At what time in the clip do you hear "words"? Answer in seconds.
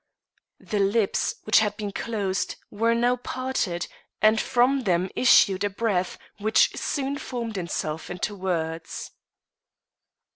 8.33-9.11